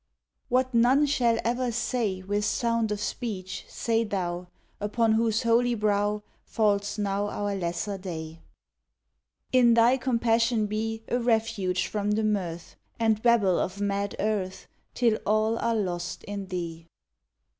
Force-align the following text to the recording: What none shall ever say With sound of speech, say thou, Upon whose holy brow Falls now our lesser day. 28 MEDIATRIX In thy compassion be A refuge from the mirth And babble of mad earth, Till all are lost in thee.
What 0.49 0.73
none 0.73 1.05
shall 1.05 1.37
ever 1.45 1.71
say 1.71 2.23
With 2.23 2.43
sound 2.43 2.91
of 2.91 2.99
speech, 2.99 3.65
say 3.69 4.03
thou, 4.03 4.47
Upon 4.79 5.11
whose 5.11 5.43
holy 5.43 5.75
brow 5.75 6.23
Falls 6.43 6.97
now 6.97 7.27
our 7.29 7.53
lesser 7.55 7.99
day. 7.99 8.41
28 9.51 9.53
MEDIATRIX 9.53 9.59
In 9.67 9.73
thy 9.75 9.97
compassion 9.97 10.65
be 10.65 11.03
A 11.07 11.19
refuge 11.19 11.85
from 11.85 12.09
the 12.13 12.23
mirth 12.23 12.75
And 12.99 13.21
babble 13.21 13.59
of 13.59 13.79
mad 13.79 14.15
earth, 14.17 14.65
Till 14.95 15.19
all 15.23 15.59
are 15.59 15.75
lost 15.75 16.23
in 16.23 16.47
thee. 16.47 16.87